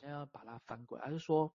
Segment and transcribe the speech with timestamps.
[0.00, 1.52] 好像要把它翻过来，而是说，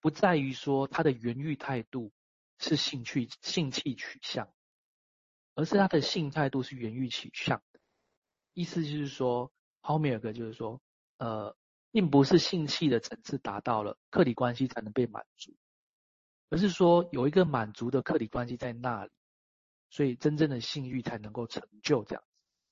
[0.00, 2.12] 不在于说他的原欲态度
[2.58, 4.52] 是性趣性器取向，
[5.54, 7.62] 而是他的性态度是原欲取向。
[8.52, 9.50] 意思就是说，
[9.80, 10.82] 后面有个就是说，
[11.16, 11.56] 呃，
[11.90, 15.56] 并不是性器的层次达到了，客体关系才能被满足，
[16.50, 19.10] 而是说有一个满足的客体关系在那里，
[19.88, 22.22] 所以真正的性欲才能够成就这样。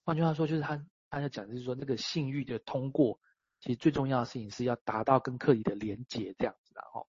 [0.05, 3.19] 换句话说，就是他他要讲的是说，那个性欲的通过，
[3.67, 7.09] 其实最重要的事情是要达到跟客体的连结这样子，然后。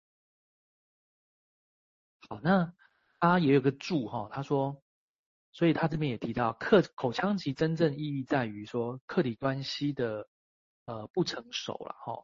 [2.30, 2.75] 好，那
[3.20, 4.80] 他也有个注哈，他说，
[5.52, 10.30] 所以他这边也提到，客口腔期真正意义在于说客体关系的
[10.85, 12.23] 呃不成熟了哈，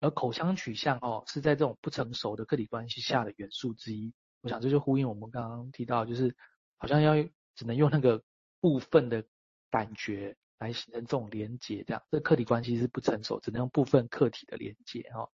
[0.00, 4.12] 而口腔取向哦是在这种不成熟的客体关系下的元素之一。
[4.40, 6.36] 我想这就呼应我们刚刚提到，就是
[6.78, 7.14] 好像要
[7.54, 8.24] 只能用那个
[8.58, 9.24] 部分的
[9.70, 15.30] 感觉来形成这种连结，这样这客体关系是不成熟，只能用部分客体的连结哈。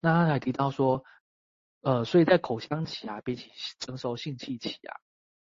[0.00, 1.04] 那他还提到说。
[1.82, 3.48] 呃，所以在口腔期啊，比起
[3.78, 4.98] 成熟性器期啊，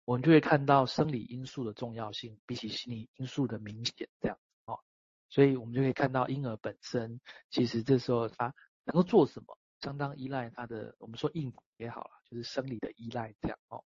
[0.04, 4.80] 我们就会看到生理因素的重要性比起心理因素的明显，这样哦，
[5.28, 13.84] 所以我们就可以看到婴儿本身，其实这时候他能够做什么，相当依赖他的，我们说应也好了，就是生理的依赖这样哦。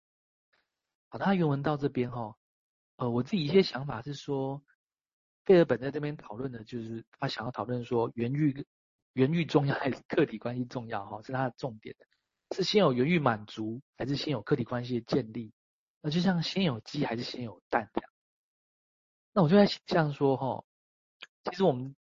[1.08, 2.36] 好，他原文到这边哈、哦，
[2.96, 4.62] 呃，我自己一些想法是说，
[5.44, 8.66] 费尔本在这边讨论的就是他想要讨论说原欲
[9.12, 11.96] 原欲重要 还是客体关系重要哈、是他的重点。
[12.54, 15.52] 是先有原欲满足，还是先有客体关系的建立？
[16.00, 18.10] 那就像先有鸡还是先有蛋这样。
[19.32, 20.64] 那我就在想象说，哈，
[21.44, 21.96] 其实我们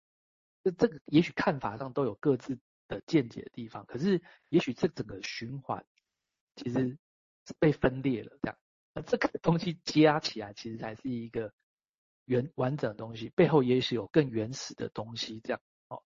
[0.62, 5.84] 这这个也许看法上都有各自的见解的地方，可是也许这整个循环
[6.54, 6.96] 其实
[7.46, 8.56] 是被分裂了这样。
[8.94, 11.52] 那这个东西加起来，其实才是一个
[12.24, 15.60] 原完整的东西，背后也许有更原始的东西这样。
[15.88, 16.02] 哦，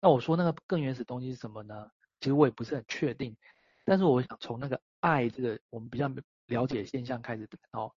[0.00, 1.90] 那我说那个更原始东西是什么呢？
[2.20, 3.36] 其实我也不是很确定。
[3.84, 6.08] 但是我想从那个爱这个我们比较
[6.46, 7.92] 了解现象开始谈哦，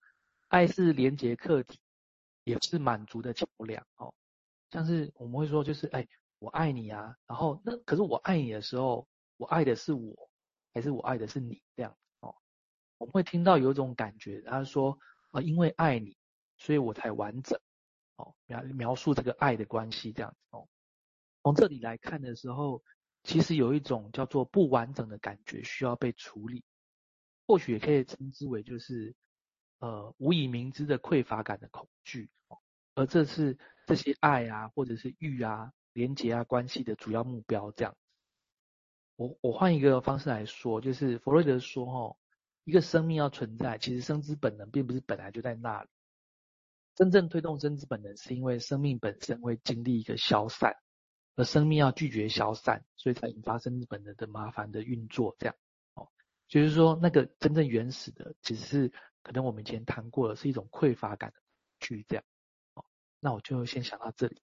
[0.48, 1.80] 爱是连接客体，
[2.44, 4.14] 也是满足的桥梁哦。
[4.72, 6.08] 像是我们会说就是哎，
[6.40, 9.08] 我爱你啊，然后那可是我爱你的时候，
[9.38, 10.30] 我爱的是我，
[10.74, 11.96] 还是我爱的是你这样？
[13.02, 14.98] 我们会听到有一种感觉，他说
[15.32, 16.16] 啊，因为爱你，
[16.58, 17.60] 所以我才完整
[18.18, 20.68] 哦，描描述这个爱的关系这样子哦。
[21.44, 22.84] 从这里来看的时候。
[23.24, 26.64] 其实有一种叫做不完整的感觉需要被处理，
[27.46, 29.14] 或许也可以称之为就是
[29.78, 32.32] 呃无以明之的匮乏感的恐惧，
[32.96, 37.72] 而这是这些爱啊或者是欲啊连结啊关系的主要目标。
[37.74, 37.96] 这样，
[39.18, 42.18] 我我换一个方式来说，就是弗洛德说齁，
[42.64, 45.90] 一个生命要存在，其实生之本能并不是本来就在那里，
[46.96, 50.76] 真正推动生之本能是因为生命本身会经历一个消散。
[51.38, 55.56] 而生命要拒绝消散，所以才引发生之本能的麻烦的运作，这样
[55.94, 56.10] 哦，
[56.50, 61.38] 就是说那个真正原始的，其实是可能我们以前谈过的，是一种匮乏感的
[61.80, 62.24] 去这样
[62.74, 62.84] 哦。
[63.22, 64.42] 那我就先想到这里。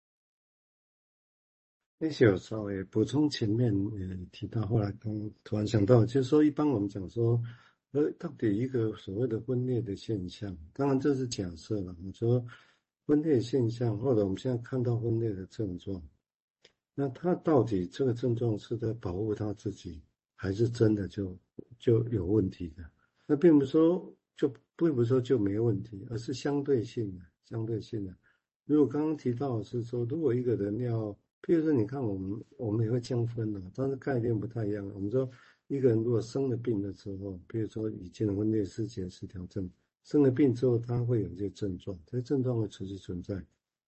[1.98, 7.38] 那些有稍微补充前面呃提到，后来刚突然想到，就是说一般我们讲说，
[7.92, 11.96] 呃，到底一个所谓的分裂的现象，当然这是假设了。
[11.98, 12.44] 你说
[13.06, 16.02] 分裂现象，或者我们现在看到分裂的症状。
[16.94, 20.02] 那他到底这个症状是在保护他自己，
[20.34, 21.34] 还是真的就
[21.78, 22.84] 就有问题的？
[23.26, 28.14] 那并不是说就并不是说就没问题，而是相对性的，相对性的。
[28.66, 34.86] 如果刚刚提到是说，如果一个人要，譬如说，你看我们我们也会降分的，但是概念不太一样。
[34.94, 35.30] 我们说
[35.68, 39.70] 一个人如果生了病的时候，比如说以精神分裂失调失调症，
[40.02, 43.42] 生了病之后，他会有一些症状，这些症状会持续存在。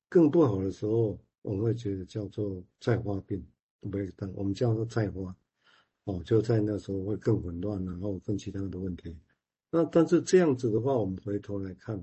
[0.09, 1.19] 更不好的时候。
[1.43, 3.43] 我们会觉得叫做再发病，
[3.81, 5.35] 不会等我们叫做再发，
[6.05, 9.17] 哦，就在那时候会更混乱，然后更其他的问题。
[9.71, 11.99] 那但是这样子的话，我们回头来看，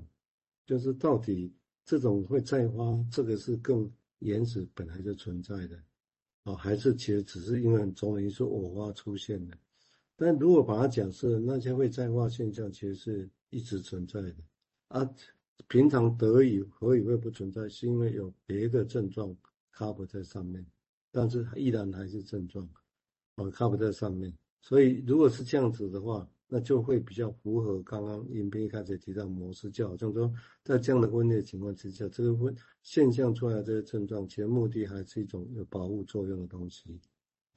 [0.66, 3.88] 就是到底这种会再发，这个是更
[4.18, 5.80] 原始本来就存在的，
[6.42, 9.56] 哦，还是其实只是因为种种因素偶发出现的？
[10.18, 14.34] 但如果把它假设那些会在化现象，其实是一直存在的，
[14.88, 15.08] 啊。
[15.66, 17.68] 平常得以何以会不存在？
[17.68, 19.36] 是因为有别的症状
[19.74, 20.64] cover 在上面，
[21.10, 22.64] 但是依然还是症状，
[23.34, 24.32] 啊 cover 在上面。
[24.62, 30.32] 所以如果是这样子的话，那就会比较符合刚刚影片一开始提到模式，就好像说
[30.62, 36.98] 在这样的分裂情况之下，这个分现象出来这些症状，其实目的还是一种有保护作用的东西，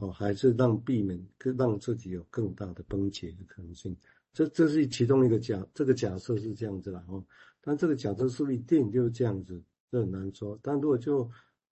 [0.01, 1.23] 哦，还是让避免
[1.55, 3.95] 让自己有更大的崩解的可能性。
[4.33, 7.05] 这这是其中一个假，这个假设是这样子啦。
[7.07, 7.23] 哦。
[7.61, 9.61] 但这个假设是不是一定就是这样子，
[9.91, 10.57] 这很难说。
[10.63, 11.29] 但如果就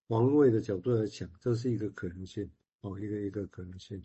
[0.07, 2.47] 王位的角度来讲，这是一个可能性
[2.81, 3.99] 哦，一个一个可能性。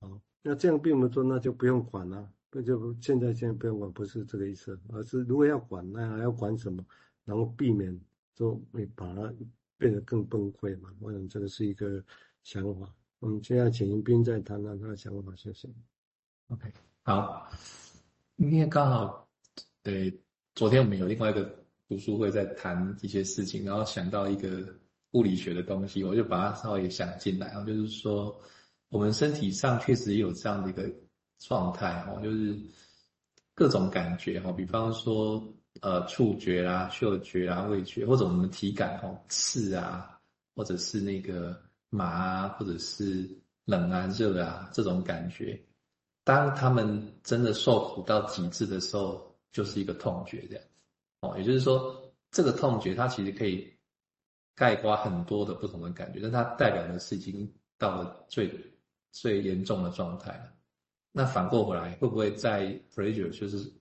[0.00, 6.84] 好，那这样并不是说那就不用管了，那就现在现在不用管，不是这个意思，而是如果要管，那还要管什么？
[7.24, 7.98] 然后避免
[8.34, 9.32] 就会把它
[9.78, 10.92] 变得更崩溃嘛。
[11.00, 12.04] 我想这个是一个
[12.42, 12.94] 想法。
[13.18, 15.66] 我们现在请迎宾再谈谈他的想法，谢谢。
[16.48, 16.70] OK，
[17.02, 17.48] 好，
[18.36, 19.26] 今天刚好
[19.82, 20.12] 对，
[20.54, 24.68] 昨天我们有另外一个读书会在谈一些事情，然后想到一个
[25.12, 28.38] 物理学的东西，我就把它稍微想进来，然后就是说，
[28.90, 30.86] 我们身体上确实有这样的一个
[31.38, 32.54] 状态哦，就是
[33.54, 35.42] 各种感觉哈，比方说
[35.80, 40.20] 呃触觉啊、嗅觉啊、味觉，或者我们体感哦，刺啊，
[40.54, 41.58] 或者是那个
[41.90, 43.28] 麻啊，或者是
[43.64, 45.60] 冷啊、热啊这种感觉。
[46.24, 50.64] 当他们真的受苦到极致的时候，就是一个痛觉这样
[51.20, 51.36] 哦。
[51.38, 53.72] 也就是说，这个痛觉它其实可以
[54.54, 57.48] 概括很多的不同的感觉，但它代表的是已经
[57.78, 58.52] 到了最
[59.12, 60.52] 最严重的状态了。
[61.12, 63.72] 那反过回来，会不会在 pleasure 就是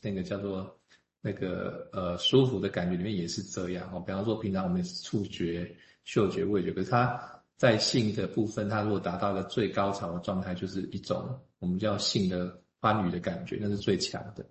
[0.00, 0.78] 那个叫做
[1.20, 3.98] 那个呃舒服的感觉里面也是这样哦？
[3.98, 7.34] 比方说，平常我们触觉、嗅觉、味觉，可是它。
[7.58, 14.46] 在性的部分，它如果达到了最高潮的状态，就是一种我们叫性的欢愉的感觉，那是最强的。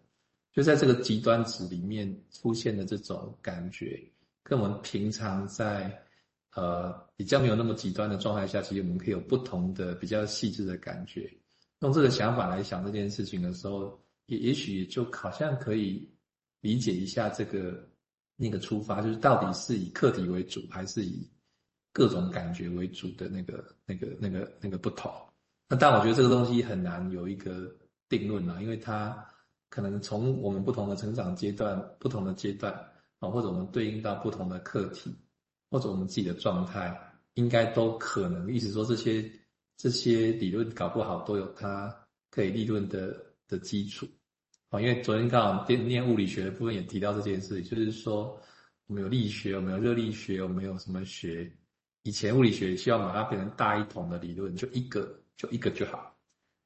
[0.51, 3.97] 就在这个极端值里面出现的这种感觉，
[4.43, 5.97] 跟我们平常在
[6.53, 11.31] 呃比较没有那么极端的状态下，其实我们可以有不同的比较细致的感觉。
[11.79, 16.09] 用这个想法来想这件事情的时候，也也许就好像可以
[16.59, 17.87] 理解一下这个
[18.35, 21.25] 那个出发，就是到底是以客体为主，还是以
[21.97, 25.11] 各种感觉为主的那个、那个、那个、那个不同，
[25.67, 27.75] 那但我觉得这个东西很难有一个
[28.07, 29.17] 定论啊，因为它
[29.67, 32.71] 可能从我们不同的成长阶段、不同的阶段
[33.17, 35.11] 啊，或者我们对应到不同的课题，
[35.71, 36.95] 或者我们自己的状态，
[37.33, 38.53] 应该都可能。
[38.53, 39.27] 意思说，这些
[39.75, 41.91] 这些理论搞不好都有它
[42.29, 44.07] 可以立论的的基础
[44.69, 44.79] 啊。
[44.79, 48.39] 因为昨天刚好念念物理学的部分也提到这件事情，就是说
[48.85, 51.51] 我们有力学，我们有热力学，我们有什么学？
[52.07, 56.15] 以前物理学需要把它变成大一统的理论，就一个就一个就好，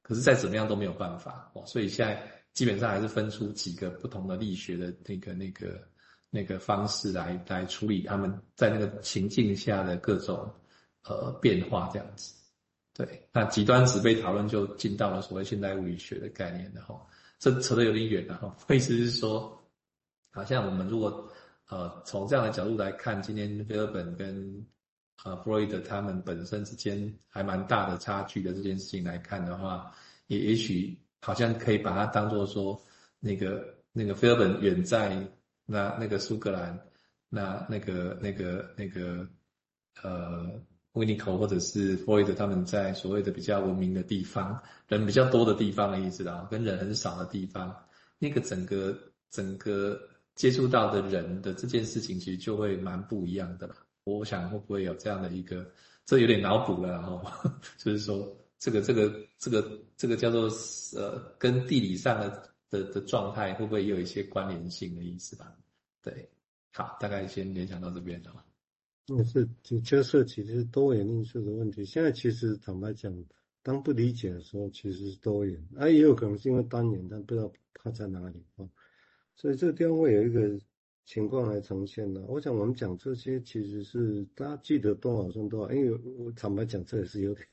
[0.00, 2.22] 可是再怎么样都没有办法，所以现在
[2.52, 5.82] 基本上还是分出几个不同的力学的那个那个
[6.30, 10.48] 那个方式来来处理他们在那个情境下的各种
[11.02, 12.32] 呃变化这样子。
[12.94, 17.04] 对，那极端值被讨论就进到了所谓现代物理学的概念了哈，
[17.40, 18.56] 这扯得有点远了哈。
[18.72, 19.60] 意思是说，
[20.30, 21.28] 好像我们如果
[21.68, 24.64] 呃从这样的角度来看，今天菲尔本跟
[25.24, 29.94] 呃，弗洛伊德他们本身之间还蛮大的差距的这件事情来看的话，
[30.26, 32.80] 也也许好像可以把它当做说，
[33.20, 35.24] 那个那个菲尔本远在
[35.64, 36.76] 那那个苏格兰，
[37.28, 39.24] 那那个那个那个
[40.02, 40.60] 呃
[40.94, 47.72] 维尼口或者是弗洛伊德他们在所谓的比较文明的地方，人比较多的地方的意思啦，跟人很少的地方，
[48.18, 48.98] 那个整个
[49.30, 50.00] 整个
[50.34, 53.76] 接触到的人的这件事情，其实就会蛮不一样的了。
[54.04, 55.70] 我想会不会有这样的一个，
[56.04, 57.22] 这有点脑补了，然 后
[57.78, 60.50] 就是说，这个这个这个这个叫做
[60.96, 65.56] 呃，跟地理上的的的状态会不会也有一些关联性的意思吧？
[66.02, 66.28] 对，
[66.72, 68.44] 好，大概先联想到这边了。
[69.06, 71.84] 那是就涉及其实多元因素的问题。
[71.84, 73.12] 现在其实坦白讲，
[73.62, 78.68] 当不理解的时候，其实是多元，啊，也有可能是因为单元，但不知道它在哪里啊。
[79.36, 80.58] 所以这个地方会有一个。
[81.04, 87.46] 情况来呈现的，我想我们讲这些其实是大家记得多少算多少，因为我坦白讲这也是有点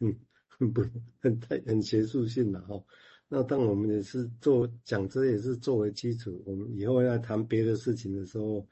[0.47, 0.81] 很不
[1.19, 2.81] 很太很学术性的哈。
[3.27, 8.67] 那当我们也是做讲这也是作为基础，我们以后要谈别的事情的时候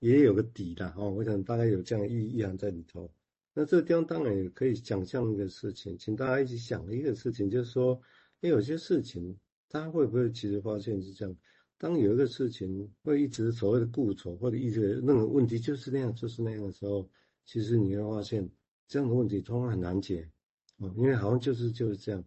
[0.00, 1.02] 也有个底的哈。
[1.08, 3.10] 我想大概有这样意意涵在里头。
[3.54, 8.00] 那这个地方当然也可以想象一个事情，请大家一起想一个事情，就是说，
[8.40, 9.36] 诶有些事情
[9.68, 11.36] 大家会不会其实发现是这样？
[11.82, 17.10] 当有一个事情会一直所谓的固守，或者一直那个问题就是那样就是那样的时候，
[17.44, 18.48] 其实你会发现
[18.86, 20.30] 这样的问题通常很难解
[20.78, 22.24] 哦，因为好像就是就是这样。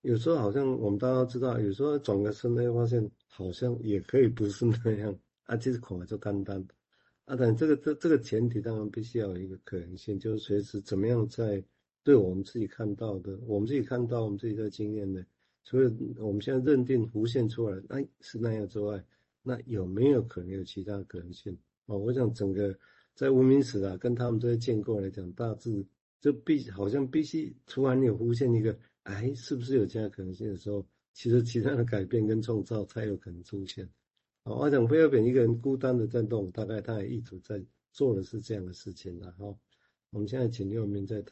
[0.00, 6.66] 有时候好像我们大家都知道，有时候转个身会发现好像也可以不是那样啊，就是恐怕就单单
[7.26, 11.62] 啊，但这个这这个前提当然必须要有一个可能性，就是随时怎么样在
[12.02, 15.22] 对我们自己看到的，我们自己看到我们自己的经验的。
[15.64, 19.02] 除了我们现在认定浮现出来，哎，是那样之外，
[19.42, 21.56] 那有没有可能有其他可能性？
[21.86, 22.78] 哦，我想整个
[23.14, 25.86] 在文明史啊，跟他们这些建构来讲，大致
[26.20, 33.88] 就必好像必须，突然有浮现一个，哎，是不是有其他可能性的时候，其实其他的改变跟创造才有可能出现。
[34.44, 39.56] 哦，我想菲尔本一个人孤单的在动，大概他也一直在做的是这样的事情了哈。
[40.10, 41.22] 我们现在请六名在谈。